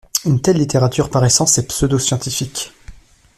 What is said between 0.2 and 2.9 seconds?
Une telle littérature, par essence, est pseudo-scientifique.